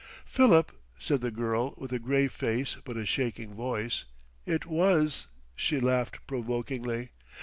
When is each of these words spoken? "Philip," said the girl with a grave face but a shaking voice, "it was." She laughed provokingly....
"Philip," 0.25 0.71
said 0.97 1.21
the 1.21 1.29
girl 1.29 1.75
with 1.77 1.93
a 1.93 1.99
grave 1.99 2.31
face 2.31 2.75
but 2.83 2.97
a 2.97 3.05
shaking 3.05 3.53
voice, 3.53 4.05
"it 4.47 4.65
was." 4.65 5.27
She 5.55 5.79
laughed 5.79 6.25
provokingly.... 6.25 7.11